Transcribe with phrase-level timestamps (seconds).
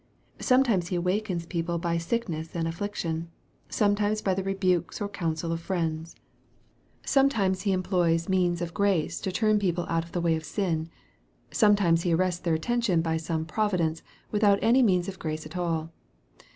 [0.39, 3.29] Sometimes He awakens people by sickness and affliction,
[3.69, 6.15] sometimes by the rebukes or counsel of friends.
[7.05, 8.77] Sometimes He employs means of MARK, CHAP.
[8.77, 8.81] VII.
[8.81, 10.89] 151 grace to turn people out of the way of sin.
[11.51, 14.01] Sometimes He arrests their attention by some providence,
[14.31, 15.91] without any means of grace at all.